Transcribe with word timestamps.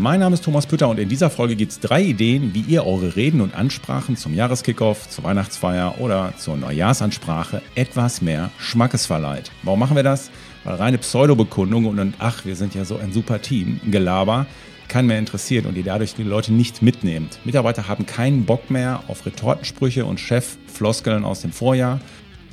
Mein 0.00 0.20
Name 0.20 0.32
ist 0.32 0.44
Thomas 0.44 0.64
Pütter 0.64 0.88
und 0.88 0.98
in 0.98 1.10
dieser 1.10 1.28
Folge 1.28 1.56
gibt 1.56 1.72
es 1.72 1.78
drei 1.78 2.00
Ideen, 2.02 2.54
wie 2.54 2.62
ihr 2.62 2.86
eure 2.86 3.16
Reden 3.16 3.42
und 3.42 3.54
Ansprachen 3.54 4.16
zum 4.16 4.32
Jahreskickoff, 4.32 5.10
zur 5.10 5.24
Weihnachtsfeier 5.24 5.96
oder 6.00 6.32
zur 6.38 6.56
Neujahrsansprache 6.56 7.60
etwas 7.74 8.22
mehr 8.22 8.50
Schmackes 8.58 9.04
verleiht. 9.04 9.50
Warum 9.62 9.78
machen 9.78 9.96
wir 9.96 10.02
das? 10.02 10.30
Weil 10.64 10.76
reine 10.76 10.96
Pseudobekundung 10.96 11.84
und 11.84 12.14
ach, 12.18 12.46
wir 12.46 12.56
sind 12.56 12.74
ja 12.74 12.86
so 12.86 12.96
ein 12.96 13.12
super 13.12 13.42
Team, 13.42 13.78
Gelaber, 13.90 14.46
keinen 14.88 15.08
mehr 15.08 15.18
interessiert 15.18 15.66
und 15.66 15.76
ihr 15.76 15.84
dadurch 15.84 16.14
die 16.14 16.22
Leute 16.22 16.54
nicht 16.54 16.80
mitnehmt. 16.80 17.38
Mitarbeiter 17.44 17.86
haben 17.86 18.06
keinen 18.06 18.46
Bock 18.46 18.70
mehr 18.70 19.02
auf 19.06 19.26
Retortensprüche 19.26 20.06
und 20.06 20.18
Chef-Floskeln 20.18 21.26
aus 21.26 21.42
dem 21.42 21.52
Vorjahr 21.52 22.00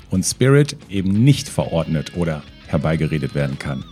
und 0.09 0.25
Spirit 0.25 0.75
eben 0.89 1.23
nicht 1.23 1.47
verordnet 1.47 2.11
oder 2.17 2.44
herbeigeredet 2.67 3.35
werden 3.35 3.57
kann. 3.57 3.85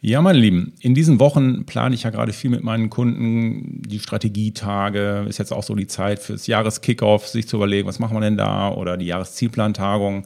Ja, 0.00 0.22
meine 0.22 0.38
Lieben, 0.38 0.74
in 0.78 0.94
diesen 0.94 1.18
Wochen 1.18 1.66
plane 1.66 1.92
ich 1.92 2.04
ja 2.04 2.10
gerade 2.10 2.32
viel 2.32 2.50
mit 2.50 2.62
meinen 2.62 2.88
Kunden. 2.88 3.82
Die 3.84 3.98
Strategietage 3.98 5.26
ist 5.28 5.38
jetzt 5.38 5.52
auch 5.52 5.64
so 5.64 5.74
die 5.74 5.88
Zeit 5.88 6.20
fürs 6.20 6.46
Jahreskickoff, 6.46 7.26
sich 7.26 7.48
zu 7.48 7.56
überlegen, 7.56 7.88
was 7.88 7.98
machen 7.98 8.16
wir 8.16 8.20
denn 8.20 8.36
da 8.36 8.70
oder 8.70 8.96
die 8.96 9.06
Jahreszielplantagung. 9.06 10.24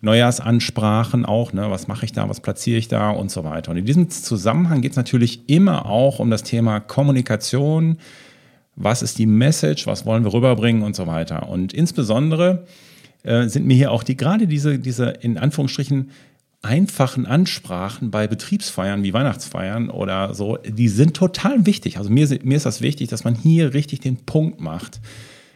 Neujahrsansprachen 0.00 1.26
auch, 1.26 1.52
ne? 1.52 1.70
was 1.70 1.88
mache 1.88 2.06
ich 2.06 2.12
da, 2.12 2.28
was 2.28 2.40
platziere 2.40 2.78
ich 2.78 2.88
da 2.88 3.10
und 3.10 3.30
so 3.30 3.44
weiter. 3.44 3.70
Und 3.70 3.76
in 3.76 3.84
diesem 3.84 4.08
Zusammenhang 4.08 4.80
geht 4.80 4.92
es 4.92 4.96
natürlich 4.96 5.48
immer 5.48 5.86
auch 5.86 6.18
um 6.18 6.30
das 6.30 6.42
Thema 6.42 6.80
Kommunikation, 6.80 7.98
was 8.76 9.02
ist 9.02 9.18
die 9.18 9.26
Message, 9.26 9.86
was 9.86 10.06
wollen 10.06 10.24
wir 10.24 10.32
rüberbringen 10.32 10.82
und 10.82 10.96
so 10.96 11.06
weiter. 11.06 11.50
Und 11.50 11.74
insbesondere 11.74 12.64
äh, 13.24 13.46
sind 13.46 13.66
mir 13.66 13.76
hier 13.76 13.92
auch 13.92 14.02
die 14.02 14.16
gerade 14.16 14.46
diese, 14.46 14.78
diese 14.78 15.10
in 15.10 15.36
Anführungsstrichen 15.36 16.10
einfachen 16.62 17.26
Ansprachen 17.26 18.10
bei 18.10 18.28
Betriebsfeiern 18.28 19.02
wie 19.02 19.12
Weihnachtsfeiern 19.12 19.90
oder 19.90 20.32
so, 20.32 20.58
die 20.64 20.88
sind 20.88 21.14
total 21.14 21.66
wichtig. 21.66 21.98
Also 21.98 22.08
mir, 22.08 22.28
mir 22.44 22.56
ist 22.56 22.66
das 22.66 22.80
wichtig, 22.80 23.08
dass 23.08 23.24
man 23.24 23.34
hier 23.34 23.74
richtig 23.74 24.00
den 24.00 24.16
Punkt 24.16 24.60
macht. 24.60 25.00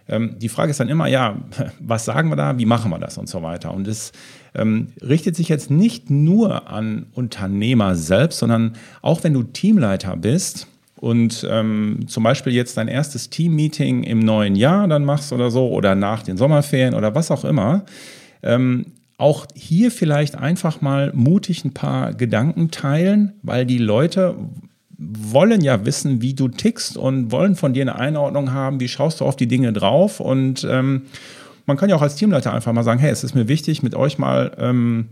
Ähm, 0.08 0.36
die 0.40 0.48
Frage 0.48 0.72
ist 0.72 0.80
dann 0.80 0.88
immer, 0.88 1.06
ja, 1.06 1.36
was 1.80 2.04
sagen 2.04 2.28
wir 2.28 2.36
da, 2.36 2.58
wie 2.58 2.66
machen 2.66 2.90
wir 2.90 2.98
das 2.98 3.18
und 3.18 3.28
so 3.28 3.42
weiter. 3.42 3.72
Und 3.72 3.86
es 3.86 4.10
ähm, 4.54 4.88
richtet 5.00 5.36
sich 5.36 5.48
jetzt 5.48 5.70
nicht 5.70 6.10
nur 6.10 6.68
an 6.68 7.06
Unternehmer 7.14 7.94
selbst, 7.94 8.40
sondern 8.40 8.74
auch 9.00 9.22
wenn 9.22 9.32
du 9.32 9.44
Teamleiter 9.44 10.16
bist, 10.16 10.66
und 10.98 11.46
ähm, 11.50 12.06
zum 12.06 12.22
Beispiel 12.22 12.54
jetzt 12.54 12.78
dein 12.78 12.88
erstes 12.88 13.28
Teammeeting 13.28 14.02
im 14.02 14.18
neuen 14.18 14.56
Jahr 14.56 14.88
dann 14.88 15.04
machst 15.04 15.30
oder 15.30 15.50
so 15.50 15.68
oder 15.68 15.94
nach 15.94 16.22
den 16.22 16.38
Sommerferien 16.38 16.94
oder 16.94 17.14
was 17.14 17.30
auch 17.30 17.44
immer, 17.44 17.84
ähm, 18.42 18.86
auch 19.18 19.46
hier 19.54 19.90
vielleicht 19.90 20.36
einfach 20.36 20.80
mal 20.80 21.12
mutig 21.14 21.64
ein 21.64 21.72
paar 21.72 22.12
Gedanken 22.12 22.70
teilen, 22.70 23.32
weil 23.42 23.64
die 23.64 23.78
Leute 23.78 24.36
wollen 24.98 25.60
ja 25.60 25.84
wissen, 25.84 26.22
wie 26.22 26.34
du 26.34 26.48
tickst 26.48 26.96
und 26.96 27.30
wollen 27.30 27.54
von 27.54 27.74
dir 27.74 27.82
eine 27.82 27.96
Einordnung 27.96 28.52
haben, 28.52 28.80
wie 28.80 28.88
schaust 28.88 29.20
du 29.20 29.24
auf 29.24 29.36
die 29.36 29.46
Dinge 29.46 29.72
drauf. 29.72 30.20
Und 30.20 30.66
ähm, 30.70 31.02
man 31.66 31.76
kann 31.76 31.90
ja 31.90 31.96
auch 31.96 32.02
als 32.02 32.16
Teamleiter 32.16 32.52
einfach 32.52 32.72
mal 32.72 32.82
sagen, 32.82 33.00
hey, 33.00 33.10
es 33.10 33.24
ist 33.24 33.34
mir 33.34 33.48
wichtig, 33.48 33.82
mit 33.82 33.94
euch 33.94 34.18
mal 34.18 34.52
ähm, 34.58 35.08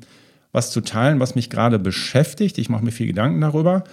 was 0.52 0.70
zu 0.70 0.80
teilen, 0.80 1.20
was 1.20 1.34
mich 1.34 1.50
gerade 1.50 1.78
beschäftigt. 1.78 2.58
Ich 2.58 2.68
mache 2.68 2.84
mir 2.84 2.92
viel 2.92 3.06
Gedanken 3.06 3.40
darüber. 3.40 3.84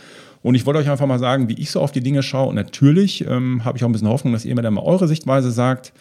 Und 0.43 0.55
ich 0.55 0.65
wollte 0.65 0.79
euch 0.79 0.89
einfach 0.89 1.07
mal 1.07 1.19
sagen, 1.19 1.49
wie 1.49 1.59
ich 1.59 1.71
so 1.71 1.81
auf 1.81 1.91
die 1.91 2.01
Dinge 2.01 2.23
schaue. 2.23 2.49
Und 2.49 2.55
natürlich 2.55 3.25
ähm, 3.27 3.65
habe 3.65 3.77
ich 3.77 3.83
auch 3.83 3.89
ein 3.89 3.91
bisschen 3.91 4.07
Hoffnung, 4.07 4.33
dass 4.33 4.45
ihr 4.45 4.55
mir 4.55 4.61
dann 4.61 4.73
mal 4.73 4.83
eure 4.83 5.07
Sichtweise 5.07 5.51
sagt. 5.51 5.93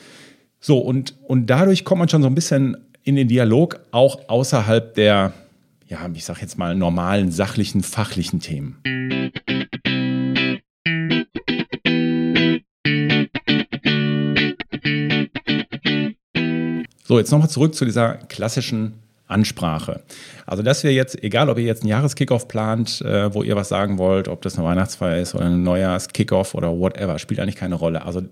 So, 0.60 0.78
und, 0.78 1.14
und 1.26 1.46
dadurch 1.46 1.84
kommt 1.84 2.00
man 2.00 2.08
schon 2.08 2.22
so 2.22 2.28
ein 2.28 2.34
bisschen 2.34 2.76
in 3.04 3.16
den 3.16 3.28
Dialog 3.28 3.80
auch 3.90 4.28
außerhalb 4.28 4.94
der, 4.94 5.32
ja, 5.88 6.08
ich 6.12 6.24
sag 6.24 6.40
jetzt 6.40 6.58
mal, 6.58 6.74
normalen, 6.74 7.30
sachlichen, 7.30 7.82
fachlichen 7.82 8.40
Themen. 8.40 8.80
So, 17.04 17.18
jetzt 17.18 17.32
nochmal 17.32 17.50
zurück 17.50 17.74
zu 17.74 17.84
dieser 17.84 18.14
klassischen 18.14 18.94
Ansprache. 19.30 20.02
Also, 20.46 20.62
dass 20.62 20.82
wir 20.84 20.92
jetzt, 20.92 21.22
egal 21.22 21.48
ob 21.48 21.58
ihr 21.58 21.64
jetzt 21.64 21.82
einen 21.82 21.90
Jahreskickoff 21.90 22.48
plant, 22.48 23.00
äh, 23.02 23.32
wo 23.32 23.42
ihr 23.42 23.56
was 23.56 23.68
sagen 23.68 23.98
wollt, 23.98 24.28
ob 24.28 24.42
das 24.42 24.58
eine 24.58 24.66
Weihnachtsfeier 24.66 25.18
ist 25.18 25.34
oder 25.34 25.46
ein 25.46 25.62
Neujahrskickoff 25.62 26.54
oder 26.54 26.76
whatever, 26.76 27.18
spielt 27.18 27.40
eigentlich 27.40 27.56
keine 27.56 27.76
Rolle. 27.76 28.04
Also, 28.04 28.20
äh, 28.20 28.24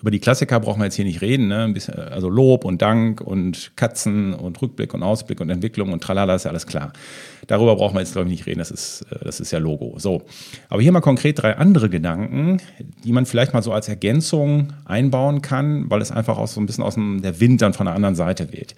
über 0.00 0.10
die 0.10 0.20
Klassiker 0.20 0.60
brauchen 0.60 0.80
wir 0.80 0.84
jetzt 0.84 0.94
hier 0.94 1.04
nicht 1.04 1.20
reden. 1.20 1.48
Ne? 1.48 1.68
Bisschen, 1.72 1.94
also, 1.94 2.28
Lob 2.28 2.64
und 2.64 2.80
Dank 2.80 3.20
und 3.20 3.72
Katzen 3.76 4.34
und 4.34 4.60
Rückblick 4.62 4.94
und 4.94 5.02
Ausblick 5.02 5.40
und 5.40 5.50
Entwicklung 5.50 5.92
und 5.92 6.02
tralala, 6.02 6.34
ist 6.34 6.44
ja 6.44 6.50
alles 6.50 6.66
klar. 6.66 6.92
Darüber 7.46 7.76
brauchen 7.76 7.94
wir 7.94 8.00
jetzt, 8.00 8.12
glaube 8.12 8.28
ich, 8.28 8.38
nicht 8.38 8.46
reden. 8.46 8.58
Das 8.60 8.70
ist, 8.70 9.02
äh, 9.10 9.24
das 9.24 9.40
ist 9.40 9.50
ja 9.50 9.58
Logo. 9.58 9.98
So. 9.98 10.22
Aber 10.68 10.80
hier 10.80 10.92
mal 10.92 11.00
konkret 11.00 11.42
drei 11.42 11.56
andere 11.56 11.88
Gedanken, 11.88 12.60
die 13.04 13.12
man 13.12 13.26
vielleicht 13.26 13.52
mal 13.52 13.62
so 13.62 13.72
als 13.72 13.88
Ergänzung 13.88 14.72
einbauen 14.84 15.42
kann, 15.42 15.90
weil 15.90 16.00
es 16.00 16.10
einfach 16.10 16.38
auch 16.38 16.48
so 16.48 16.60
ein 16.60 16.66
bisschen 16.66 16.84
aus 16.84 16.94
dem, 16.94 17.22
der 17.22 17.40
Wind 17.40 17.62
dann 17.62 17.72
von 17.72 17.86
der 17.86 17.94
anderen 17.94 18.14
Seite 18.14 18.52
weht. 18.52 18.74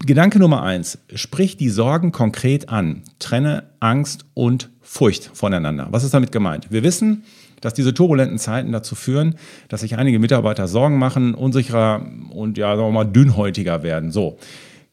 Gedanke 0.00 0.38
Nummer 0.38 0.62
eins. 0.62 0.98
Sprich 1.14 1.56
die 1.56 1.70
Sorgen 1.70 2.12
konkret 2.12 2.68
an. 2.68 3.02
Trenne 3.18 3.64
Angst 3.80 4.26
und 4.34 4.70
Furcht 4.82 5.30
voneinander. 5.32 5.88
Was 5.90 6.04
ist 6.04 6.12
damit 6.12 6.30
gemeint? 6.30 6.70
Wir 6.70 6.82
wissen, 6.82 7.24
dass 7.62 7.72
diese 7.72 7.94
turbulenten 7.94 8.38
Zeiten 8.38 8.70
dazu 8.72 8.94
führen, 8.94 9.36
dass 9.68 9.80
sich 9.80 9.96
einige 9.96 10.18
Mitarbeiter 10.18 10.68
Sorgen 10.68 10.98
machen, 10.98 11.34
unsicherer 11.34 12.06
und 12.30 12.58
ja, 12.58 12.76
sagen 12.76 12.88
wir 12.88 12.92
mal, 12.92 13.04
dünnhäutiger 13.04 13.82
werden. 13.82 14.10
So. 14.10 14.38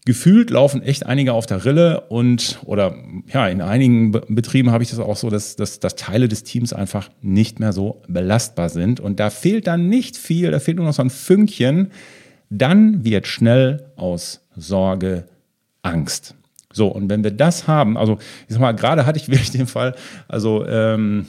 Gefühlt 0.05 0.49
laufen 0.49 0.81
echt 0.81 1.05
einige 1.05 1.33
auf 1.33 1.45
der 1.45 1.65
Rille 1.65 2.01
und, 2.09 2.59
oder 2.63 2.95
ja, 3.31 3.47
in 3.47 3.61
einigen 3.61 4.11
Betrieben 4.11 4.71
habe 4.71 4.83
ich 4.83 4.89
das 4.89 4.99
auch 4.99 5.17
so, 5.17 5.29
dass, 5.29 5.57
dass, 5.57 5.79
dass 5.79 5.95
Teile 5.95 6.27
des 6.27 6.43
Teams 6.43 6.73
einfach 6.73 7.09
nicht 7.21 7.59
mehr 7.59 7.73
so 7.73 8.01
belastbar 8.07 8.69
sind. 8.69 8.99
Und 8.99 9.19
da 9.19 9.29
fehlt 9.29 9.67
dann 9.67 9.89
nicht 9.89 10.17
viel, 10.17 10.49
da 10.49 10.59
fehlt 10.59 10.77
nur 10.77 10.87
noch 10.87 10.93
so 10.93 11.03
ein 11.03 11.11
Fünkchen. 11.11 11.91
Dann 12.49 13.05
wird 13.05 13.27
schnell 13.27 13.91
aus 13.95 14.40
Sorge, 14.55 15.25
Angst. 15.81 16.35
So, 16.73 16.87
und 16.87 17.09
wenn 17.09 17.23
wir 17.23 17.31
das 17.31 17.67
haben, 17.67 17.97
also 17.97 18.17
ich 18.47 18.53
sag 18.53 18.59
mal, 18.59 18.71
gerade 18.73 19.05
hatte 19.05 19.19
ich 19.19 19.27
wirklich 19.29 19.51
den 19.51 19.67
Fall, 19.67 19.95
also 20.27 20.65
ähm, 20.65 21.27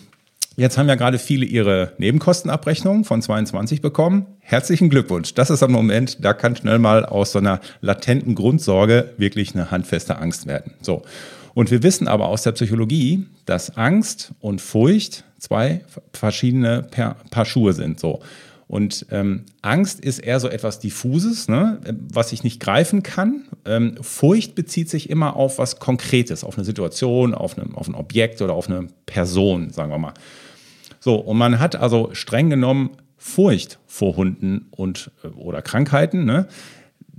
jetzt 0.56 0.78
haben 0.78 0.88
ja 0.88 0.94
gerade 0.94 1.18
viele 1.18 1.44
ihre 1.44 1.92
Nebenkostenabrechnung 1.98 3.04
von 3.04 3.22
22 3.22 3.80
bekommen. 3.80 4.26
Herzlichen 4.40 4.90
Glückwunsch. 4.90 5.34
Das 5.34 5.50
ist 5.50 5.62
am 5.62 5.72
Moment, 5.72 6.24
da 6.24 6.32
kann 6.32 6.56
schnell 6.56 6.78
mal 6.78 7.04
aus 7.04 7.32
so 7.32 7.38
einer 7.38 7.60
latenten 7.80 8.34
Grundsorge 8.34 9.10
wirklich 9.16 9.54
eine 9.54 9.70
handfeste 9.70 10.18
Angst 10.18 10.46
werden. 10.46 10.74
So. 10.80 11.02
Und 11.54 11.70
wir 11.70 11.82
wissen 11.82 12.08
aber 12.08 12.28
aus 12.28 12.42
der 12.42 12.52
Psychologie, 12.52 13.26
dass 13.44 13.76
Angst 13.76 14.32
und 14.40 14.60
Furcht 14.60 15.24
zwei 15.38 15.82
verschiedene 16.12 16.86
Paar 17.30 17.44
Schuhe 17.44 17.72
sind. 17.72 18.00
So. 18.00 18.20
Und 18.72 19.04
ähm, 19.10 19.44
Angst 19.60 20.00
ist 20.00 20.18
eher 20.20 20.40
so 20.40 20.48
etwas 20.48 20.78
Diffuses, 20.78 21.46
ne, 21.46 21.78
was 22.10 22.32
ich 22.32 22.42
nicht 22.42 22.58
greifen 22.58 23.02
kann. 23.02 23.44
Ähm, 23.66 23.98
Furcht 24.00 24.54
bezieht 24.54 24.88
sich 24.88 25.10
immer 25.10 25.36
auf 25.36 25.58
was 25.58 25.78
Konkretes, 25.78 26.42
auf 26.42 26.56
eine 26.56 26.64
Situation, 26.64 27.34
auf, 27.34 27.58
eine, 27.58 27.76
auf 27.76 27.86
ein 27.86 27.94
Objekt 27.94 28.40
oder 28.40 28.54
auf 28.54 28.70
eine 28.70 28.86
Person, 29.04 29.68
sagen 29.68 29.90
wir 29.90 29.98
mal. 29.98 30.14
So, 31.00 31.16
und 31.16 31.36
man 31.36 31.58
hat 31.58 31.76
also 31.76 32.14
streng 32.14 32.48
genommen 32.48 32.92
Furcht 33.18 33.78
vor 33.86 34.16
Hunden 34.16 34.68
und 34.70 35.10
äh, 35.22 35.26
oder 35.26 35.60
Krankheiten. 35.60 36.24
Ne? 36.24 36.48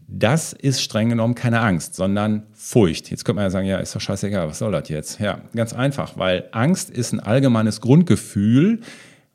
Das 0.07 0.53
ist 0.53 0.81
streng 0.81 1.09
genommen 1.09 1.35
keine 1.35 1.59
Angst, 1.59 1.93
sondern 1.93 2.47
Furcht. 2.53 3.11
Jetzt 3.11 3.25
könnte 3.25 3.35
man 3.35 3.43
ja 3.43 3.49
sagen, 3.51 3.67
ja, 3.67 3.77
ist 3.77 3.95
doch 3.95 4.01
scheißegal, 4.01 4.47
was 4.47 4.57
soll 4.57 4.71
das 4.71 4.89
jetzt? 4.89 5.19
Ja, 5.19 5.41
ganz 5.55 5.73
einfach, 5.73 6.17
weil 6.17 6.49
Angst 6.51 6.89
ist 6.89 7.13
ein 7.13 7.19
allgemeines 7.19 7.79
Grundgefühl, 7.79 8.79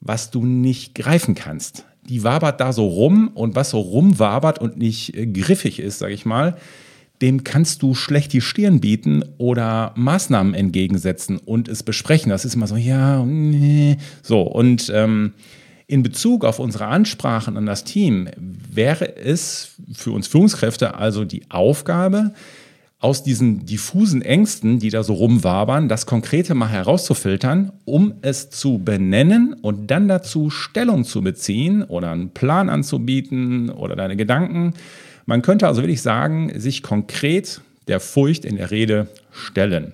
was 0.01 0.33
du 0.33 0.45
nicht 0.45 0.97
greifen 0.97 1.37
kannst 1.37 1.85
die 2.09 2.25
wabert 2.25 2.61
da 2.61 2.73
so 2.73 2.87
rum 2.87 3.31
und 3.35 3.55
was 3.55 3.71
so 3.71 3.81
rumwabert 3.81 4.59
und 4.59 4.79
nicht 4.79 5.17
äh, 5.17 5.27
griffig 5.27 5.79
ist, 5.79 5.99
sag 5.99 6.11
ich 6.11 6.25
mal, 6.25 6.57
dem 7.21 7.43
kannst 7.45 7.83
du 7.83 7.95
schlecht 7.95 8.33
die 8.33 8.41
Stirn 8.41 8.81
bieten 8.81 9.25
oder 9.39 9.93
Maßnahmen 9.97 10.55
entgegensetzen 10.55 11.39
und 11.39 11.69
es 11.69 11.83
besprechen. 11.83 12.31
Das 12.31 12.45
ist 12.45 12.55
immer 12.55 12.69
so, 12.69 12.77
ja, 12.77 13.25
nee. 13.25 13.97
So, 14.23 14.43
und 14.43 14.91
ähm, 14.95 15.33
in 15.89 16.03
Bezug 16.03 16.45
auf 16.45 16.59
unsere 16.59 16.87
Ansprachen 16.87 17.57
an 17.57 17.67
das 17.67 17.83
Team 17.85 18.29
wäre 18.37 19.17
es 19.17 19.73
für 19.95 20.13
uns 20.13 20.29
Führungskräfte 20.29 20.95
also 20.95 21.25
die 21.25 21.51
Aufgabe, 21.51 22.35
aus 23.01 23.23
diesen 23.23 23.65
diffusen 23.65 24.23
Ängsten, 24.23 24.81
die 24.81 24.91
da 24.91 25.05
so 25.05 25.15
rumwabern, 25.15 25.89
das 25.89 26.07
Konkrete 26.07 26.55
mal 26.55 26.69
herauszufiltern, 26.69 27.73
um 27.85 28.15
es 28.23 28.51
zu 28.51 28.79
benennen 28.79 29.55
und 29.55 29.89
dann 29.89 30.09
dazu 30.09 30.51
Stellung 30.51 31.05
zu 31.05 31.23
beziehen 31.23 31.85
oder 31.85 32.11
einen 32.11 32.31
Plan 32.31 32.69
anzubieten 32.69 33.71
oder 33.71 33.95
deine 33.95 34.17
Gedanken. 34.17 34.75
Man 35.27 35.43
könnte 35.43 35.69
also 35.69 35.83
wirklich 35.83 36.03
sagen, 36.03 36.53
sich 36.59 36.83
konkret 36.83 37.61
der 37.87 38.01
Furcht 38.01 38.45
in 38.45 38.57
der 38.57 38.71
Rede 38.71 39.09
stellen. 39.31 39.93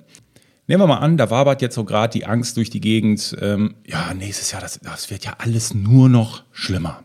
Nehmen 0.67 0.83
wir 0.83 0.87
mal 0.87 0.99
an, 0.99 1.19
da 1.19 1.29
wabert 1.29 1.61
jetzt 1.61 1.75
so 1.75 1.85
gerade 1.85 2.12
die 2.12 2.25
Angst 2.25 2.56
durch 2.56 2.71
die 2.71 2.81
Gegend. 2.81 3.37
Ähm, 3.39 3.75
ja, 3.87 4.15
nächstes 4.15 4.51
Jahr, 4.51 4.62
das, 4.62 4.81
das 4.81 5.11
wird 5.11 5.27
ja 5.27 5.35
alles 5.39 5.75
nur 5.75 6.09
noch 6.09 6.43
schlimmer. 6.53 7.03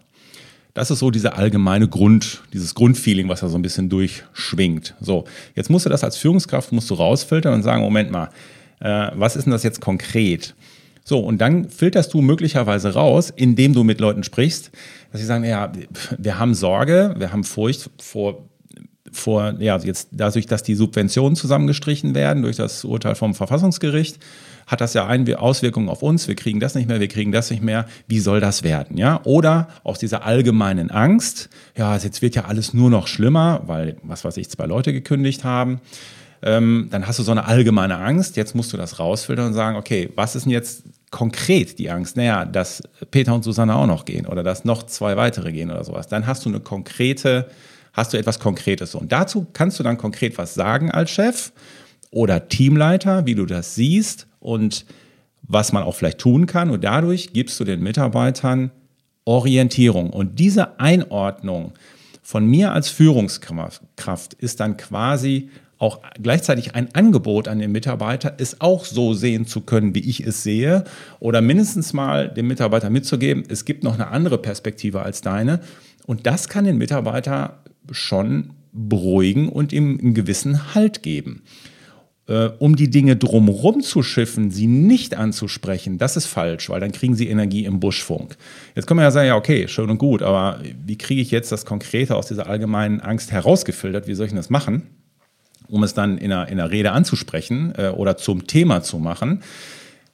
Das 0.74 0.92
ist 0.92 1.00
so 1.00 1.12
diese 1.12 1.34
allgemeine 1.34 1.88
Grund, 1.88 2.44
dieses 2.54 2.76
Grundfeeling, 2.76 3.28
was 3.28 3.40
da 3.40 3.50
so 3.50 3.58
ein 3.58 3.62
bisschen 3.62 3.90
durchschwingt. 3.90 4.96
So, 5.02 5.26
jetzt 5.56 5.70
musst 5.70 5.86
du 5.86 5.90
das 5.90 6.04
als 6.04 6.18
Führungskraft 6.18 6.72
musst 6.72 6.90
du 6.90 6.94
rausfiltern 6.94 7.54
und 7.54 7.64
sagen, 7.64 7.82
Moment 7.82 8.12
mal, 8.12 8.30
äh, 8.80 9.12
was 9.16 9.36
ist 9.36 9.46
denn 9.46 9.52
das 9.52 9.64
jetzt 9.64 9.82
konkret? 9.82 10.56
So, 11.04 11.20
und 11.20 11.40
dann 11.40 11.70
filterst 11.70 12.14
du 12.14 12.22
möglicherweise 12.22 12.94
raus, 12.94 13.34
indem 13.36 13.74
du 13.74 13.84
mit 13.84 14.00
Leuten 14.00 14.24
sprichst, 14.24 14.72
dass 15.12 15.22
sie 15.22 15.26
sagen, 15.26 15.44
ja, 15.44 15.72
wir 16.18 16.38
haben 16.38 16.54
Sorge, 16.54 17.16
wir 17.18 17.32
haben 17.32 17.44
Furcht 17.44 17.90
vor 18.00 18.49
vor, 19.12 19.56
ja, 19.60 19.78
jetzt 19.78 20.10
dadurch, 20.12 20.46
dass 20.46 20.64
die 20.64 20.76
Subventionen 20.76 21.36
zusammengestrichen 21.36 22.16
werden 22.16 22.44
durch 22.44 22.58
das 22.58 22.84
Urteil 22.84 23.16
vom 23.16 23.34
Verfassungsgericht, 23.34 24.20
hat 24.70 24.82
das 24.82 24.94
ja 24.94 25.08
Auswirkungen 25.38 25.90
auf 25.90 26.04
uns. 26.04 26.28
Wir 26.28 26.36
kriegen 26.36 26.60
das 26.60 26.76
nicht 26.76 26.88
mehr, 26.88 27.00
wir 27.00 27.08
kriegen 27.08 27.32
das 27.32 27.50
nicht 27.50 27.64
mehr. 27.64 27.86
Wie 28.08 28.20
soll 28.20 28.40
das 28.40 28.64
werden? 28.64 28.98
Ja? 28.98 29.22
Oder 29.24 29.68
aus 29.84 29.98
dieser 29.98 30.26
allgemeinen 30.26 30.92
Angst, 30.92 31.50
ja, 31.76 31.96
jetzt 31.98 32.22
wird 32.22 32.36
ja 32.36 32.46
alles 32.46 32.74
nur 32.74 32.90
noch 32.92 33.08
schlimmer, 33.08 33.64
weil, 33.66 33.98
was 34.04 34.24
weiß 34.24 34.38
ich, 34.38 34.50
zwei 34.50 34.68
Leute 34.68 34.94
gekündigt 34.94 35.44
haben. 35.44 35.82
Ähm, 36.42 36.88
dann 36.92 37.08
hast 37.08 37.20
du 37.20 37.24
so 37.24 37.32
eine 37.32 37.46
allgemeine 37.46 37.98
Angst. 37.98 38.38
Jetzt 38.38 38.56
musst 38.56 38.72
du 38.72 38.78
das 38.78 39.00
rausfiltern 39.00 39.48
und 39.48 39.54
sagen, 39.54 39.76
okay, 39.76 40.12
was 40.16 40.36
ist 40.36 40.44
denn 40.44 40.52
jetzt 40.52 40.84
konkret 41.12 41.80
die 41.80 41.90
Angst? 41.90 42.16
Naja, 42.16 42.46
dass 42.46 42.84
Peter 43.12 43.34
und 43.34 43.44
Susanne 43.44 43.76
auch 43.76 43.88
noch 43.88 44.06
gehen 44.06 44.26
oder 44.26 44.44
dass 44.44 44.66
noch 44.66 44.84
zwei 44.84 45.18
weitere 45.18 45.52
gehen 45.52 45.72
oder 45.72 45.84
sowas. 45.84 46.08
Dann 46.08 46.28
hast 46.28 46.46
du 46.46 46.50
eine 46.50 46.60
konkrete 46.60 47.50
hast 47.94 48.14
du 48.14 48.18
etwas 48.18 48.40
Konkretes. 48.40 48.96
Und 48.96 49.12
dazu 49.12 49.48
kannst 49.54 49.80
du 49.80 49.84
dann 49.84 49.98
konkret 49.98 50.38
was 50.38 50.54
sagen 50.54 50.92
als 50.92 51.12
Chef 51.12 51.52
oder 52.12 52.48
Teamleiter, 52.48 53.26
wie 53.26 53.36
du 53.36 53.46
das 53.46 53.76
siehst 53.76 54.28
und 54.40 54.86
was 55.42 55.72
man 55.74 55.84
auch 55.84 55.96
vielleicht 55.96 56.20
tun 56.20 56.46
kann. 56.46 56.70
Und 56.70 56.84
dadurch 56.84 57.34
gibst 57.34 57.60
du 57.60 57.64
den 57.64 57.82
Mitarbeitern 57.82 58.72
Orientierung. 59.26 60.10
Und 60.10 60.40
diese 60.40 60.80
Einordnung 60.80 61.74
von 62.24 62.46
mir 62.46 62.74
als 62.74 62.90
Führungskraft 62.90 64.34
ist 64.36 64.60
dann 64.60 64.78
quasi 64.78 65.50
auch 65.78 66.02
gleichzeitig 66.22 66.76
ein 66.76 66.94
Angebot 66.94 67.48
an 67.48 67.60
den 67.60 67.72
Mitarbeiter, 67.72 68.34
es 68.38 68.60
auch 68.60 68.86
so 68.86 69.14
sehen 69.14 69.46
zu 69.46 69.62
können, 69.62 69.96
wie 69.96 70.00
ich 70.00 70.26
es 70.26 70.44
sehe, 70.44 70.84
oder 71.20 71.42
mindestens 71.42 71.94
mal 71.94 72.28
dem 72.28 72.48
Mitarbeiter 72.48 72.90
mitzugeben, 72.90 73.44
es 73.48 73.66
gibt 73.66 73.84
noch 73.84 73.94
eine 73.94 74.10
andere 74.10 74.38
Perspektive 74.38 75.02
als 75.02 75.22
deine. 75.22 75.62
Und 76.06 76.28
das 76.28 76.50
kann 76.50 76.66
den 76.66 76.78
Mitarbeiter 76.78 77.60
schon 77.94 78.52
beruhigen 78.72 79.50
und 79.50 79.74
ihm 79.74 80.00
einen 80.00 80.14
gewissen 80.14 80.76
Halt 80.76 81.04
geben. 81.04 81.44
Äh, 82.28 82.52
um 82.60 82.76
die 82.76 82.90
Dinge 82.90 83.16
drumherum 83.16 83.82
zu 83.82 84.04
schiffen, 84.04 84.52
sie 84.52 84.68
nicht 84.68 85.16
anzusprechen, 85.16 85.98
das 85.98 86.16
ist 86.16 86.28
falsch, 86.28 86.70
weil 86.70 86.80
dann 86.80 86.92
kriegen 86.92 87.16
sie 87.16 87.28
Energie 87.28 87.66
im 87.66 87.80
Buschfunk. 87.80 88.38
Jetzt 88.76 88.86
können 88.86 89.00
wir 89.00 89.04
ja 89.04 89.12
sagen, 89.12 89.28
ja, 89.28 89.36
okay, 89.36 89.68
schön 89.68 89.90
und 89.90 89.98
gut, 89.98 90.22
aber 90.22 90.62
wie 90.86 90.98
kriege 90.98 91.22
ich 91.22 91.32
jetzt 91.32 91.52
das 91.52 91.66
Konkrete 91.66 92.16
aus 92.16 92.28
dieser 92.28 92.48
allgemeinen 92.48 93.02
Angst 93.02 93.32
herausgefiltert? 93.32 94.08
Wie 94.08 94.14
soll 94.14 94.28
ich 94.28 94.34
das 94.34 94.52
machen? 94.52 94.84
Um 95.68 95.84
es 95.84 95.96
dann 95.96 96.18
in 96.20 96.32
einer, 96.32 96.48
in 96.48 96.60
einer 96.60 96.70
Rede 96.70 96.92
anzusprechen 96.92 97.74
äh, 97.76 97.90
oder 97.90 98.16
zum 98.18 98.46
Thema 98.46 98.84
zu 98.84 99.00
machen 99.00 99.42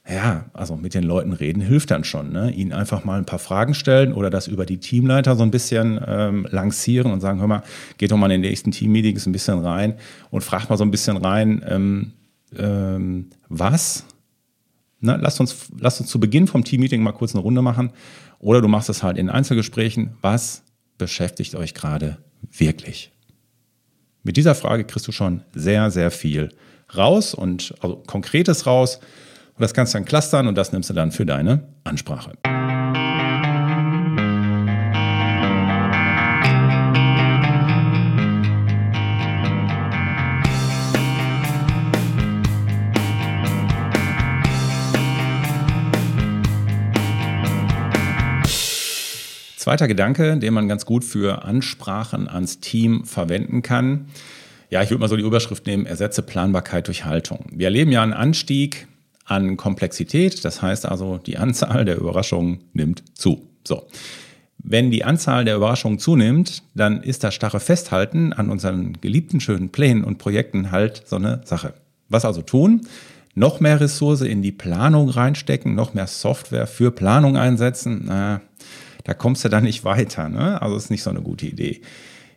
ja, 0.08 0.46
also 0.54 0.76
mit 0.76 0.94
den 0.94 1.04
Leuten 1.04 1.34
reden 1.34 1.62
hilft 1.62 1.90
dann 1.90 2.04
schon. 2.04 2.32
Ne? 2.32 2.52
Ihnen 2.52 2.74
einfach 2.74 3.06
mal 3.06 3.18
ein 3.18 3.26
paar 3.26 3.40
Fragen 3.40 3.74
stellen 3.74 4.14
oder 4.14 4.30
das 4.30 4.48
über 4.48 4.66
die 4.66 4.78
Teamleiter 4.78 5.36
so 5.36 5.42
ein 5.42 5.50
bisschen 5.50 6.00
ähm, 6.06 6.48
lancieren 6.52 7.12
und 7.12 7.22
sagen, 7.22 7.40
hör 7.40 7.48
mal, 7.48 7.64
geht 7.98 8.12
doch 8.12 8.18
mal 8.18 8.28
in 8.28 8.42
den 8.42 8.50
nächsten 8.50 8.72
Teammeetings 8.72 9.26
ein 9.26 9.32
bisschen 9.32 9.60
rein 9.60 9.96
und 10.30 10.44
fragt 10.44 10.70
mal 10.70 10.78
so 10.78 10.84
ein 10.84 10.92
bisschen 10.92 11.18
rein, 11.18 11.66
ähm, 11.68 12.12
ähm, 12.56 13.30
was? 13.50 14.06
Na, 15.00 15.16
lasst, 15.16 15.40
uns, 15.40 15.68
lasst 15.80 16.02
uns 16.02 16.10
zu 16.10 16.20
Beginn 16.20 16.46
vom 16.46 16.64
Teammeeting 16.64 17.02
mal 17.02 17.12
kurz 17.12 17.34
eine 17.34 17.42
Runde 17.42 17.64
machen. 17.64 17.92
Oder 18.38 18.62
du 18.62 18.68
machst 18.68 18.90
es 18.90 19.02
halt 19.02 19.18
in 19.18 19.30
Einzelgesprächen. 19.30 20.12
Was 20.22 20.64
beschäftigt 21.00 21.56
euch 21.56 21.74
gerade 21.74 22.18
wirklich? 22.52 23.12
Mit 24.24 24.38
dieser 24.38 24.56
Frage 24.56 24.86
kriegst 24.86 25.08
du 25.08 25.12
schon 25.12 25.42
sehr, 25.54 25.90
sehr 25.90 26.12
viel 26.12 26.50
raus 26.96 27.34
und 27.34 27.74
also 27.82 27.98
Konkretes 28.06 28.68
raus. 28.68 29.00
Und 29.58 29.62
das 29.62 29.74
kannst 29.74 29.94
du 29.94 29.98
dann 29.98 30.06
clustern 30.06 30.48
und 30.48 30.56
das 30.56 30.74
nimmst 30.74 30.90
du 30.90 30.94
dann 30.94 31.14
für 31.14 31.26
deine 31.26 31.64
Ansprache. 31.86 32.34
Zweiter 49.56 49.88
Gedanke, 49.88 50.38
den 50.38 50.54
man 50.54 50.68
ganz 50.68 50.86
gut 50.86 51.06
für 51.06 51.46
Ansprachen 51.46 52.28
ans 52.28 52.60
Team 52.60 53.06
verwenden 53.06 53.62
kann. 53.62 54.08
Ja, 54.70 54.84
ich 54.84 54.90
würde 54.90 55.00
mal 55.00 55.08
so 55.08 55.16
die 55.16 55.24
Überschrift 55.24 55.66
nehmen, 55.66 55.86
ersetze 55.86 56.22
Planbarkeit 56.22 56.88
durch 56.88 57.06
Haltung. 57.06 57.46
Wir 57.52 57.68
erleben 57.68 57.92
ja 57.92 58.04
einen 58.04 58.14
Anstieg 58.14 58.88
an 59.26 59.58
Komplexität. 59.58 60.46
Das 60.46 60.62
heißt 60.62 60.86
also, 60.86 61.18
die 61.18 61.38
Anzahl 61.38 61.84
der 61.84 61.98
Überraschungen 61.98 62.64
nimmt 62.74 63.04
zu. 63.16 63.50
So. 63.68 63.88
Wenn 64.58 64.90
die 64.90 65.04
Anzahl 65.04 65.46
der 65.46 65.58
Überraschungen 65.58 66.00
zunimmt, 66.00 66.64
dann 66.74 67.04
ist 67.04 67.24
das 67.24 67.36
starre 67.36 67.60
Festhalten 67.60 68.34
an 68.34 68.50
unseren 68.50 69.00
geliebten 69.02 69.40
schönen 69.40 69.70
Plänen 69.70 70.04
und 70.04 70.18
Projekten 70.18 70.72
halt 70.72 71.04
so 71.06 71.18
eine 71.18 71.42
Sache. 71.46 71.74
Was 72.10 72.26
also 72.26 72.42
tun? 72.42 72.82
Noch 73.36 73.60
mehr 73.60 73.82
Ressource 73.82 74.22
in 74.22 74.42
die 74.42 74.54
Planung 74.54 75.10
reinstecken, 75.10 75.76
noch 75.76 75.94
mehr 75.94 76.08
Software 76.08 76.68
für 76.68 76.92
Planung 76.92 77.38
einsetzen. 77.38 78.06
Na, 78.06 78.42
da 79.04 79.14
kommst 79.14 79.44
du 79.44 79.50
dann 79.50 79.66
nicht 79.66 79.84
weiter. 79.84 80.30
Ne? 80.30 80.62
Also 80.62 80.78
ist 80.78 80.90
nicht 80.90 81.04
so 81.04 81.10
eine 81.10 81.22
gute 81.22 81.46
Idee. 81.46 81.82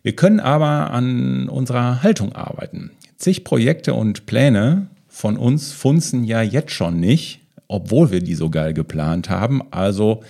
Wir 0.03 0.15
können 0.17 0.41
aber 0.41 0.91
an 0.91 1.49
unserer 1.49 2.03
Haltung 2.03 2.33
arbeiten. 2.33 2.91
Zig 3.17 3.45
Projekte 3.45 3.95
und 3.95 4.27
Pläne 4.27 4.89
von 5.09 5.37
uns 5.37 5.73
funzen 5.73 6.25
ja 6.25 6.43
jetzt 6.43 6.73
schon 6.73 7.01
nicht, 7.01 7.41
obwohl 7.67 8.11
wir 8.11 8.21
die 8.21 8.35
so 8.35 8.51
geil 8.51 8.75
geplant 8.75 9.31
haben. 9.31 9.63
Also 9.71 10.23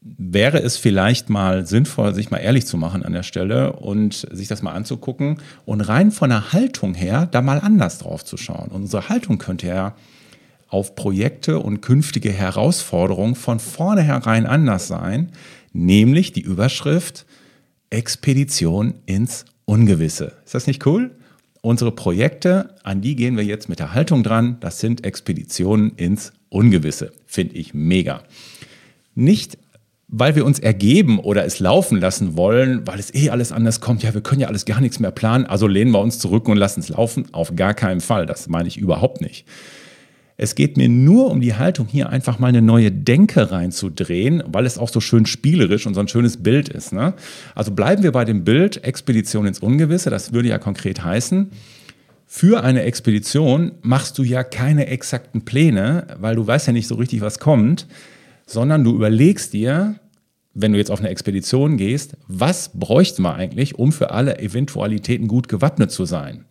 wäre 0.00 0.62
es 0.62 0.76
vielleicht 0.76 1.30
mal 1.30 1.66
sinnvoll, 1.66 2.14
sich 2.14 2.30
mal 2.30 2.38
ehrlich 2.38 2.66
zu 2.66 2.76
machen 2.76 3.02
an 3.02 3.12
der 3.12 3.22
Stelle 3.22 3.72
und 3.72 4.26
sich 4.30 4.48
das 4.48 4.62
mal 4.62 4.72
anzugucken 4.72 5.38
und 5.64 5.80
rein 5.80 6.10
von 6.10 6.30
der 6.30 6.52
Haltung 6.52 6.94
her 6.94 7.26
da 7.30 7.40
mal 7.40 7.58
anders 7.60 7.98
drauf 7.98 8.24
zu 8.24 8.36
schauen. 8.36 8.68
unsere 8.70 9.08
Haltung 9.08 9.38
könnte 9.38 9.66
ja 9.68 9.94
auf 10.68 10.94
Projekte 10.94 11.58
und 11.60 11.80
künftige 11.80 12.32
Herausforderungen 12.32 13.34
von 13.34 13.60
vornherein 13.60 14.44
anders 14.44 14.88
sein, 14.88 15.32
nämlich 15.72 16.32
die 16.32 16.40
Überschrift 16.40 17.26
Expedition 17.90 18.94
ins 19.06 19.44
Ungewisse. 19.64 20.32
Ist 20.44 20.54
das 20.54 20.66
nicht 20.66 20.84
cool? 20.84 21.12
Unsere 21.64 21.92
Projekte, 21.92 22.74
an 22.82 23.00
die 23.00 23.16
gehen 23.16 23.38
wir 23.38 23.42
jetzt 23.42 23.70
mit 23.70 23.78
der 23.78 23.94
Haltung 23.94 24.22
dran. 24.22 24.58
Das 24.60 24.80
sind 24.80 25.06
Expeditionen 25.06 25.92
ins 25.96 26.34
Ungewisse. 26.50 27.14
Finde 27.24 27.54
ich 27.54 27.72
mega. 27.72 28.22
Nicht, 29.14 29.56
weil 30.08 30.36
wir 30.36 30.44
uns 30.44 30.58
ergeben 30.58 31.18
oder 31.18 31.46
es 31.46 31.60
laufen 31.60 31.98
lassen 31.98 32.36
wollen, 32.36 32.86
weil 32.86 32.98
es 32.98 33.14
eh 33.14 33.30
alles 33.30 33.50
anders 33.50 33.80
kommt. 33.80 34.02
Ja, 34.02 34.12
wir 34.12 34.20
können 34.20 34.42
ja 34.42 34.48
alles 34.48 34.66
gar 34.66 34.82
nichts 34.82 35.00
mehr 35.00 35.10
planen, 35.10 35.46
also 35.46 35.66
lehnen 35.66 35.90
wir 35.92 36.00
uns 36.00 36.18
zurück 36.18 36.50
und 36.50 36.58
lassen 36.58 36.80
es 36.80 36.90
laufen. 36.90 37.32
Auf 37.32 37.56
gar 37.56 37.72
keinen 37.72 38.02
Fall. 38.02 38.26
Das 38.26 38.46
meine 38.46 38.68
ich 38.68 38.76
überhaupt 38.76 39.22
nicht. 39.22 39.46
Es 40.36 40.56
geht 40.56 40.76
mir 40.76 40.88
nur 40.88 41.30
um 41.30 41.40
die 41.40 41.54
Haltung, 41.54 41.86
hier 41.86 42.10
einfach 42.10 42.40
mal 42.40 42.48
eine 42.48 42.62
neue 42.62 42.90
Denke 42.90 43.52
reinzudrehen, 43.52 44.42
weil 44.46 44.66
es 44.66 44.78
auch 44.78 44.88
so 44.88 45.00
schön 45.00 45.26
spielerisch 45.26 45.86
und 45.86 45.94
so 45.94 46.00
ein 46.00 46.08
schönes 46.08 46.42
Bild 46.42 46.68
ist. 46.68 46.92
Ne? 46.92 47.14
Also 47.54 47.70
bleiben 47.70 48.02
wir 48.02 48.10
bei 48.10 48.24
dem 48.24 48.42
Bild 48.42 48.82
Expedition 48.82 49.46
ins 49.46 49.60
Ungewisse. 49.60 50.10
Das 50.10 50.32
würde 50.32 50.48
ja 50.48 50.58
konkret 50.58 51.04
heißen, 51.04 51.50
für 52.26 52.64
eine 52.64 52.82
Expedition 52.82 53.72
machst 53.82 54.18
du 54.18 54.24
ja 54.24 54.42
keine 54.42 54.88
exakten 54.88 55.44
Pläne, 55.44 56.08
weil 56.18 56.34
du 56.34 56.44
weißt 56.44 56.66
ja 56.66 56.72
nicht 56.72 56.88
so 56.88 56.96
richtig, 56.96 57.20
was 57.20 57.38
kommt, 57.38 57.86
sondern 58.44 58.82
du 58.82 58.92
überlegst 58.92 59.52
dir, 59.52 60.00
wenn 60.52 60.72
du 60.72 60.78
jetzt 60.78 60.90
auf 60.90 61.00
eine 61.00 61.10
Expedition 61.10 61.76
gehst, 61.76 62.16
was 62.26 62.70
bräuchten 62.74 63.22
wir 63.22 63.34
eigentlich, 63.34 63.78
um 63.78 63.92
für 63.92 64.10
alle 64.10 64.38
Eventualitäten 64.38 65.28
gut 65.28 65.48
gewappnet 65.48 65.92
zu 65.92 66.06
sein? 66.06 66.44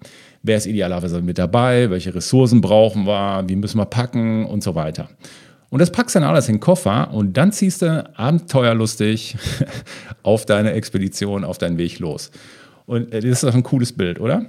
Wer 0.46 0.58
ist 0.58 0.66
idealerweise 0.66 1.22
mit 1.22 1.38
dabei? 1.38 1.90
Welche 1.90 2.14
Ressourcen 2.14 2.60
brauchen 2.60 3.08
wir? 3.08 3.44
Wie 3.48 3.56
müssen 3.56 3.78
wir 3.78 3.86
packen? 3.86 4.46
Und 4.46 4.62
so 4.62 4.76
weiter. 4.76 5.10
Und 5.70 5.80
das 5.80 5.90
packst 5.90 6.16
dann 6.16 6.24
alles 6.24 6.50
in 6.50 6.56
den 6.56 6.60
Koffer 6.60 7.12
und 7.14 7.36
dann 7.36 7.52
ziehst 7.52 7.82
du 7.82 8.08
abenteuerlustig 8.16 9.38
auf 10.24 10.46
deine 10.46 10.74
Expedition, 10.74 11.44
auf 11.44 11.58
deinen 11.58 11.78
Weg 11.78 11.98
los. 12.00 12.30
Und 12.86 13.12
äh, 13.14 13.22
das 13.22 13.32
ist 13.32 13.44
doch 13.44 13.56
ein 13.56 13.64
cooles 13.64 13.94
Bild, 13.94 14.20
oder? 14.20 14.46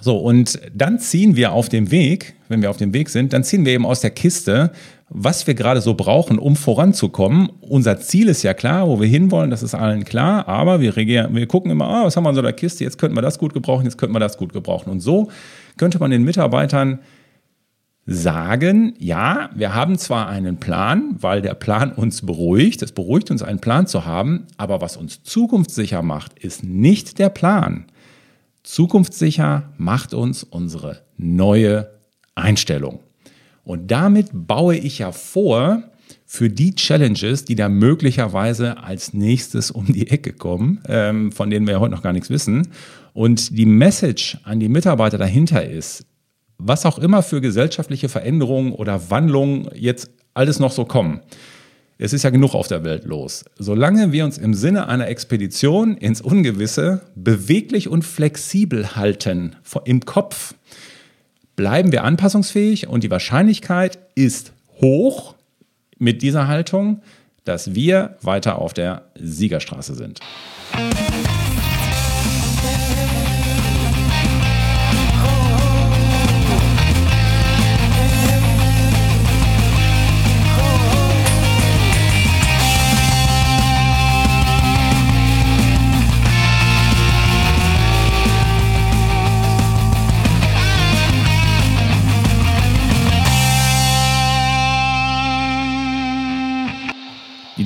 So, 0.00 0.16
und 0.16 0.60
dann 0.74 0.98
ziehen 0.98 1.36
wir 1.36 1.52
auf 1.52 1.68
dem 1.68 1.90
Weg, 1.90 2.36
wenn 2.48 2.62
wir 2.62 2.70
auf 2.70 2.76
dem 2.76 2.94
Weg 2.94 3.08
sind, 3.08 3.32
dann 3.32 3.44
ziehen 3.44 3.64
wir 3.64 3.72
eben 3.72 3.84
aus 3.84 4.00
der 4.00 4.10
Kiste, 4.10 4.70
was 5.08 5.46
wir 5.46 5.54
gerade 5.54 5.80
so 5.80 5.94
brauchen, 5.94 6.38
um 6.38 6.56
voranzukommen. 6.56 7.50
Unser 7.60 8.00
Ziel 8.00 8.28
ist 8.28 8.42
ja 8.42 8.54
klar, 8.54 8.88
wo 8.88 9.00
wir 9.00 9.06
hinwollen, 9.06 9.50
das 9.50 9.62
ist 9.62 9.74
allen 9.74 10.04
klar, 10.04 10.48
aber 10.48 10.80
wir, 10.80 10.96
regieren, 10.96 11.34
wir 11.34 11.46
gucken 11.46 11.70
immer, 11.70 11.86
ah, 11.86 12.04
was 12.04 12.16
haben 12.16 12.24
wir 12.24 12.30
in 12.30 12.34
so 12.34 12.40
einer 12.40 12.52
Kiste, 12.52 12.82
jetzt 12.82 12.98
könnten 12.98 13.16
wir 13.16 13.22
das 13.22 13.38
gut 13.38 13.54
gebrauchen, 13.54 13.84
jetzt 13.84 13.98
könnten 13.98 14.14
wir 14.14 14.20
das 14.20 14.36
gut 14.36 14.52
gebrauchen. 14.52 14.90
Und 14.90 15.00
so 15.00 15.30
könnte 15.76 15.98
man 15.98 16.10
den 16.10 16.24
Mitarbeitern 16.24 16.98
sagen, 18.04 18.94
ja, 18.98 19.50
wir 19.54 19.74
haben 19.74 19.98
zwar 19.98 20.28
einen 20.28 20.58
Plan, 20.58 21.16
weil 21.20 21.42
der 21.42 21.54
Plan 21.54 21.92
uns 21.92 22.24
beruhigt, 22.24 22.82
es 22.82 22.92
beruhigt 22.92 23.30
uns, 23.30 23.42
einen 23.42 23.60
Plan 23.60 23.86
zu 23.86 24.06
haben, 24.06 24.46
aber 24.56 24.80
was 24.80 24.96
uns 24.96 25.22
zukunftssicher 25.22 26.02
macht, 26.02 26.38
ist 26.38 26.62
nicht 26.62 27.18
der 27.18 27.28
Plan. 27.28 27.86
Zukunftssicher 28.62 29.72
macht 29.76 30.14
uns 30.14 30.44
unsere 30.44 31.02
neue 31.16 31.90
Einstellung. 32.34 33.00
Und 33.66 33.90
damit 33.90 34.28
baue 34.32 34.76
ich 34.76 35.00
ja 35.00 35.10
vor 35.10 35.82
für 36.24 36.48
die 36.48 36.76
Challenges, 36.76 37.44
die 37.44 37.56
da 37.56 37.68
möglicherweise 37.68 38.78
als 38.78 39.12
nächstes 39.12 39.72
um 39.72 39.86
die 39.86 40.08
Ecke 40.08 40.32
kommen, 40.32 40.80
ähm, 40.88 41.32
von 41.32 41.50
denen 41.50 41.66
wir 41.66 41.74
ja 41.74 41.80
heute 41.80 41.92
noch 41.92 42.02
gar 42.02 42.12
nichts 42.12 42.30
wissen. 42.30 42.68
Und 43.12 43.58
die 43.58 43.66
Message 43.66 44.38
an 44.44 44.60
die 44.60 44.68
Mitarbeiter 44.68 45.18
dahinter 45.18 45.68
ist, 45.68 46.06
was 46.58 46.86
auch 46.86 46.98
immer 46.98 47.24
für 47.24 47.40
gesellschaftliche 47.40 48.08
Veränderungen 48.08 48.72
oder 48.72 49.10
Wandlungen 49.10 49.68
jetzt 49.74 50.10
alles 50.32 50.60
noch 50.60 50.70
so 50.70 50.84
kommen. 50.84 51.20
Es 51.98 52.12
ist 52.12 52.22
ja 52.22 52.30
genug 52.30 52.54
auf 52.54 52.68
der 52.68 52.84
Welt 52.84 53.04
los. 53.04 53.44
Solange 53.58 54.12
wir 54.12 54.24
uns 54.24 54.38
im 54.38 54.54
Sinne 54.54 54.88
einer 54.88 55.08
Expedition 55.08 55.96
ins 55.96 56.20
Ungewisse 56.20 57.00
beweglich 57.16 57.88
und 57.88 58.04
flexibel 58.04 58.94
halten 58.94 59.56
im 59.86 60.02
Kopf, 60.02 60.54
bleiben 61.56 61.90
wir 61.90 62.04
anpassungsfähig 62.04 62.86
und 62.86 63.02
die 63.02 63.10
Wahrscheinlichkeit 63.10 63.98
ist 64.14 64.52
hoch 64.80 65.34
mit 65.98 66.22
dieser 66.22 66.46
Haltung, 66.46 67.02
dass 67.44 67.74
wir 67.74 68.16
weiter 68.20 68.58
auf 68.58 68.74
der 68.74 69.06
Siegerstraße 69.18 69.94
sind. 69.94 70.20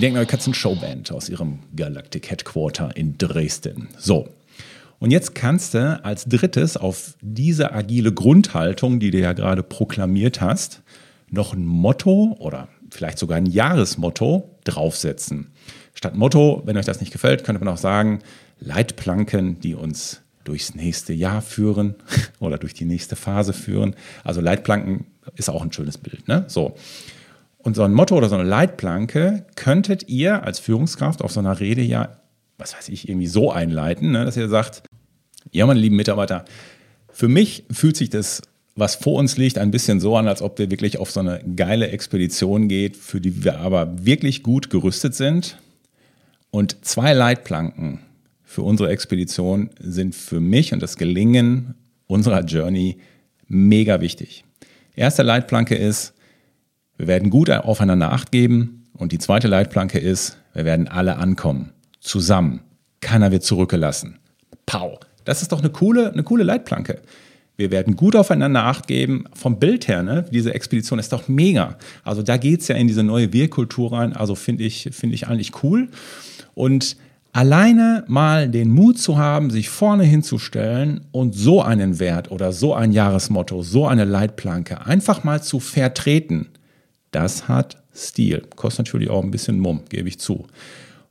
Die 0.00 0.06
denken, 0.06 0.18
euch 0.18 0.46
eine 0.46 0.54
Showband 0.54 1.12
aus 1.12 1.28
ihrem 1.28 1.58
Galactic 1.76 2.30
Headquarter 2.30 2.96
in 2.96 3.18
Dresden. 3.18 3.88
So. 3.98 4.30
Und 4.98 5.10
jetzt 5.10 5.34
kannst 5.34 5.74
du 5.74 6.02
als 6.02 6.24
drittes 6.24 6.78
auf 6.78 7.16
diese 7.20 7.74
agile 7.74 8.10
Grundhaltung, 8.10 8.98
die 8.98 9.10
du 9.10 9.18
ja 9.18 9.34
gerade 9.34 9.62
proklamiert 9.62 10.40
hast, 10.40 10.80
noch 11.28 11.52
ein 11.52 11.66
Motto 11.66 12.34
oder 12.38 12.68
vielleicht 12.90 13.18
sogar 13.18 13.36
ein 13.36 13.44
Jahresmotto 13.44 14.48
draufsetzen. 14.64 15.48
Statt 15.92 16.16
Motto, 16.16 16.62
wenn 16.64 16.78
euch 16.78 16.86
das 16.86 17.00
nicht 17.00 17.12
gefällt, 17.12 17.44
könnte 17.44 17.62
man 17.62 17.74
auch 17.74 17.78
sagen, 17.78 18.20
Leitplanken, 18.58 19.60
die 19.60 19.74
uns 19.74 20.22
durchs 20.44 20.74
nächste 20.74 21.12
Jahr 21.12 21.42
führen 21.42 21.94
oder 22.40 22.56
durch 22.56 22.72
die 22.72 22.86
nächste 22.86 23.16
Phase 23.16 23.52
führen. 23.52 23.94
Also 24.24 24.40
Leitplanken 24.40 25.04
ist 25.36 25.50
auch 25.50 25.60
ein 25.60 25.74
schönes 25.74 25.98
Bild. 25.98 26.26
Ne? 26.26 26.46
So. 26.48 26.74
Und 27.62 27.76
so 27.76 27.82
ein 27.82 27.92
Motto 27.92 28.16
oder 28.16 28.28
so 28.28 28.36
eine 28.36 28.48
Leitplanke 28.48 29.44
könntet 29.54 30.08
ihr 30.08 30.44
als 30.44 30.58
Führungskraft 30.58 31.22
auf 31.22 31.32
so 31.32 31.40
einer 31.40 31.60
Rede 31.60 31.82
ja, 31.82 32.20
was 32.58 32.74
weiß 32.74 32.88
ich, 32.88 33.08
irgendwie 33.08 33.26
so 33.26 33.52
einleiten, 33.52 34.12
ne, 34.12 34.24
dass 34.24 34.36
ihr 34.36 34.48
sagt, 34.48 34.82
ja, 35.50 35.66
meine 35.66 35.80
lieben 35.80 35.96
Mitarbeiter, 35.96 36.44
für 37.12 37.28
mich 37.28 37.64
fühlt 37.70 37.96
sich 37.96 38.08
das, 38.08 38.42
was 38.76 38.94
vor 38.94 39.18
uns 39.18 39.36
liegt, 39.36 39.58
ein 39.58 39.70
bisschen 39.70 40.00
so 40.00 40.16
an, 40.16 40.28
als 40.28 40.40
ob 40.42 40.58
wir 40.58 40.70
wirklich 40.70 40.98
auf 40.98 41.10
so 41.10 41.20
eine 41.20 41.42
geile 41.56 41.88
Expedition 41.88 42.68
geht, 42.68 42.96
für 42.96 43.20
die 43.20 43.44
wir 43.44 43.58
aber 43.58 44.06
wirklich 44.06 44.42
gut 44.42 44.70
gerüstet 44.70 45.14
sind. 45.14 45.58
Und 46.50 46.84
zwei 46.84 47.12
Leitplanken 47.12 48.00
für 48.42 48.62
unsere 48.62 48.90
Expedition 48.90 49.70
sind 49.78 50.14
für 50.14 50.40
mich 50.40 50.72
und 50.72 50.82
das 50.82 50.96
Gelingen 50.96 51.74
unserer 52.06 52.40
Journey 52.44 52.98
mega 53.46 54.00
wichtig. 54.00 54.44
Erste 54.96 55.22
Leitplanke 55.22 55.76
ist, 55.76 56.14
wir 57.00 57.06
werden 57.06 57.30
gut 57.30 57.48
aufeinander 57.48 58.12
Acht 58.12 58.30
geben. 58.30 58.84
Und 58.92 59.12
die 59.12 59.18
zweite 59.18 59.48
Leitplanke 59.48 59.98
ist, 59.98 60.36
wir 60.52 60.66
werden 60.66 60.86
alle 60.86 61.16
ankommen. 61.16 61.70
Zusammen. 61.98 62.60
Keiner 63.00 63.32
wird 63.32 63.42
zurückgelassen. 63.42 64.18
Pau. 64.66 65.00
Das 65.24 65.40
ist 65.40 65.50
doch 65.50 65.60
eine 65.60 65.70
coole, 65.70 66.12
eine 66.12 66.24
coole 66.24 66.44
Leitplanke. 66.44 67.00
Wir 67.56 67.70
werden 67.70 67.96
gut 67.96 68.14
aufeinander 68.16 68.64
Acht 68.64 68.86
geben. 68.86 69.24
Vom 69.32 69.58
Bild 69.58 69.88
her, 69.88 70.02
ne, 70.02 70.26
diese 70.30 70.52
Expedition 70.52 70.98
ist 70.98 71.14
doch 71.14 71.26
mega. 71.26 71.78
Also 72.04 72.22
da 72.22 72.36
geht 72.36 72.60
es 72.60 72.68
ja 72.68 72.76
in 72.76 72.86
diese 72.86 73.02
neue 73.02 73.32
Wir-Kultur 73.32 73.94
rein. 73.94 74.12
Also 74.12 74.34
finde 74.34 74.64
ich, 74.64 74.90
finde 74.92 75.14
ich 75.14 75.26
eigentlich 75.26 75.62
cool. 75.62 75.88
Und 76.52 76.98
alleine 77.32 78.04
mal 78.08 78.46
den 78.50 78.70
Mut 78.70 78.98
zu 78.98 79.16
haben, 79.16 79.48
sich 79.48 79.70
vorne 79.70 80.04
hinzustellen 80.04 81.06
und 81.12 81.34
so 81.34 81.62
einen 81.62 81.98
Wert 81.98 82.30
oder 82.30 82.52
so 82.52 82.74
ein 82.74 82.92
Jahresmotto, 82.92 83.62
so 83.62 83.86
eine 83.86 84.04
Leitplanke 84.04 84.84
einfach 84.84 85.24
mal 85.24 85.42
zu 85.42 85.60
vertreten, 85.60 86.48
das 87.10 87.48
hat 87.48 87.82
Stil. 87.94 88.42
Kostet 88.56 88.86
natürlich 88.86 89.10
auch 89.10 89.22
ein 89.22 89.30
bisschen 89.30 89.58
Mumm, 89.58 89.82
gebe 89.88 90.08
ich 90.08 90.18
zu. 90.18 90.46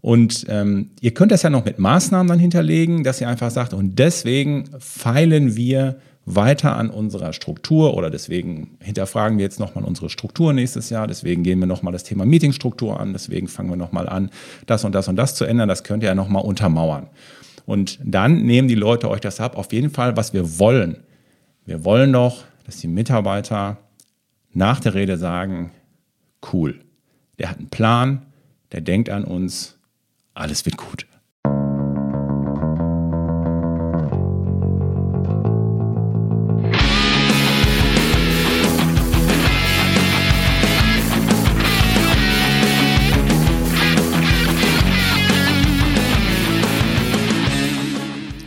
Und 0.01 0.45
ähm, 0.47 0.91
ihr 1.01 1.13
könnt 1.13 1.31
das 1.31 1.41
ja 1.41 1.49
noch 1.49 1.65
mit 1.65 1.77
Maßnahmen 1.77 2.27
dann 2.27 2.39
hinterlegen, 2.39 3.03
dass 3.03 3.19
ihr 3.19 3.27
einfach 3.27 3.51
sagt, 3.51 3.73
und 3.73 3.99
deswegen 3.99 4.69
feilen 4.79 5.55
wir 5.55 5.99
weiter 6.25 6.75
an 6.75 6.89
unserer 6.89 7.33
Struktur 7.33 7.97
oder 7.97 8.09
deswegen 8.09 8.77
hinterfragen 8.81 9.37
wir 9.37 9.43
jetzt 9.43 9.59
nochmal 9.59 9.83
unsere 9.83 10.09
Struktur 10.09 10.53
nächstes 10.53 10.89
Jahr, 10.89 11.07
deswegen 11.07 11.43
gehen 11.43 11.59
wir 11.59 11.65
nochmal 11.65 11.91
das 11.91 12.03
Thema 12.03 12.25
Meetingstruktur 12.25 12.99
an, 12.99 13.13
deswegen 13.13 13.47
fangen 13.47 13.69
wir 13.69 13.77
nochmal 13.77 14.07
an, 14.07 14.29
das 14.67 14.85
und 14.85 14.93
das 14.93 15.07
und 15.07 15.15
das 15.15 15.35
zu 15.35 15.45
ändern, 15.45 15.67
das 15.67 15.83
könnt 15.83 16.03
ihr 16.03 16.09
ja 16.09 16.15
nochmal 16.15 16.43
untermauern. 16.43 17.07
Und 17.65 17.99
dann 18.03 18.43
nehmen 18.43 18.67
die 18.67 18.75
Leute 18.75 19.09
euch 19.09 19.21
das 19.21 19.39
ab, 19.39 19.57
auf 19.57 19.73
jeden 19.73 19.89
Fall, 19.89 20.17
was 20.17 20.33
wir 20.33 20.59
wollen. 20.59 20.97
Wir 21.65 21.83
wollen 21.83 22.13
doch, 22.13 22.43
dass 22.65 22.77
die 22.77 22.87
Mitarbeiter 22.87 23.77
nach 24.53 24.79
der 24.79 24.93
Rede 24.93 25.17
sagen, 25.17 25.71
cool. 26.53 26.79
Der 27.37 27.49
hat 27.49 27.57
einen 27.57 27.69
Plan, 27.69 28.25
der 28.71 28.81
denkt 28.81 29.09
an 29.09 29.23
uns, 29.23 29.77
alles 30.33 30.65
wird 30.65 30.77
gut. 30.77 31.05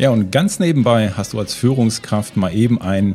Ja, 0.03 0.11
und 0.11 0.33
ganz 0.33 0.59
nebenbei 0.59 1.13
hast 1.17 1.33
du 1.33 1.39
als 1.39 1.55
Führungskraft 1.55 2.37
mal 2.37 2.53
eben 2.53 2.81
ein 2.83 3.15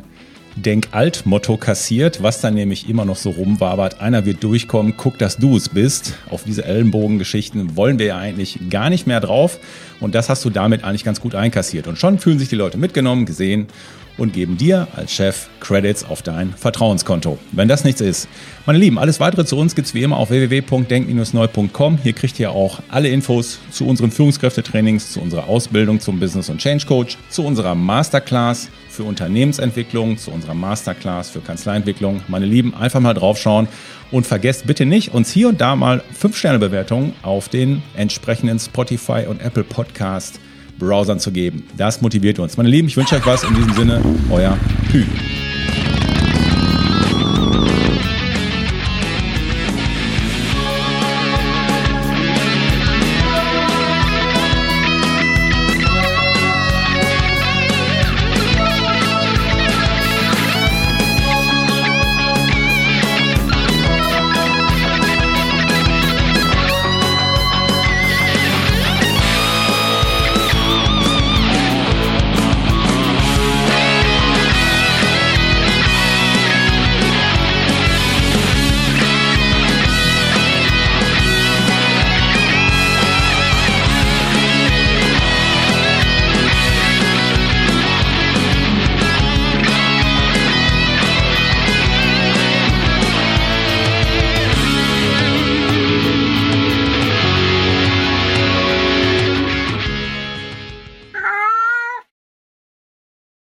Denk-Alt-Motto 0.62 1.56
kassiert, 1.56 2.22
was 2.22 2.40
dann 2.40 2.54
nämlich 2.54 2.88
immer 2.88 3.04
noch 3.04 3.16
so 3.16 3.30
rumwabert. 3.30 4.00
Einer 4.00 4.24
wird 4.24 4.42
durchkommen, 4.42 4.94
guck, 4.96 5.18
dass 5.18 5.36
du 5.36 5.56
es 5.56 5.68
bist. 5.68 6.14
Auf 6.30 6.44
diese 6.44 6.64
Ellenbogengeschichten 6.64 7.76
wollen 7.76 7.98
wir 7.98 8.06
ja 8.06 8.18
eigentlich 8.18 8.58
gar 8.70 8.90
nicht 8.90 9.06
mehr 9.06 9.20
drauf. 9.20 9.58
Und 10.00 10.14
das 10.14 10.28
hast 10.28 10.44
du 10.44 10.50
damit 10.50 10.84
eigentlich 10.84 11.04
ganz 11.04 11.20
gut 11.20 11.34
einkassiert. 11.34 11.86
Und 11.86 11.98
schon 11.98 12.18
fühlen 12.18 12.38
sich 12.38 12.48
die 12.48 12.56
Leute 12.56 12.78
mitgenommen, 12.78 13.26
gesehen 13.26 13.68
und 14.18 14.32
geben 14.34 14.58
dir 14.58 14.88
als 14.94 15.12
Chef 15.12 15.48
Credits 15.60 16.04
auf 16.04 16.22
dein 16.22 16.52
Vertrauenskonto. 16.52 17.38
Wenn 17.52 17.68
das 17.68 17.84
nichts 17.84 18.00
ist. 18.00 18.28
Meine 18.66 18.78
Lieben, 18.78 18.98
alles 18.98 19.20
weitere 19.20 19.46
zu 19.46 19.56
uns 19.56 19.74
gibt 19.74 19.86
es 19.86 19.94
wie 19.94 20.02
immer 20.02 20.18
auf 20.18 20.28
www.denk-neu.com. 20.30 21.98
Hier 22.02 22.12
kriegt 22.12 22.38
ihr 22.38 22.50
auch 22.50 22.80
alle 22.88 23.08
Infos 23.08 23.60
zu 23.70 23.86
unseren 23.86 24.10
Führungskräftetrainings, 24.10 25.12
zu 25.12 25.20
unserer 25.20 25.48
Ausbildung 25.48 26.00
zum 26.00 26.20
Business- 26.20 26.50
und 26.50 26.58
Change 26.58 26.84
Coach, 26.84 27.16
zu 27.30 27.44
unserer 27.44 27.74
Masterclass 27.74 28.68
für 28.90 29.04
Unternehmensentwicklung, 29.04 30.18
zu 30.18 30.32
unserer 30.32 30.54
Masterclass 30.54 31.30
für 31.30 31.40
Kanzleientwicklung. 31.40 32.20
Meine 32.26 32.46
Lieben, 32.46 32.74
einfach 32.74 33.00
mal 33.00 33.14
draufschauen 33.14 33.68
und 34.10 34.26
vergesst 34.26 34.66
bitte 34.66 34.84
nicht, 34.84 35.14
uns 35.14 35.30
hier 35.30 35.48
und 35.48 35.60
da 35.60 35.76
mal 35.76 36.02
5-Sterne-Bewertungen 36.20 37.14
auf 37.22 37.48
den 37.48 37.82
entsprechenden 37.96 38.58
Spotify 38.58 39.26
und 39.28 39.40
Apple 39.40 39.64
Podcast 39.64 40.40
Browsern 40.78 41.20
zu 41.20 41.32
geben. 41.32 41.64
Das 41.76 42.00
motiviert 42.00 42.38
uns. 42.38 42.56
Meine 42.56 42.68
Lieben, 42.68 42.88
ich 42.88 42.96
wünsche 42.96 43.16
euch 43.16 43.26
was. 43.26 43.44
In 43.44 43.54
diesem 43.54 43.72
Sinne, 43.74 44.02
euer 44.30 44.56
Hü. 44.92 45.04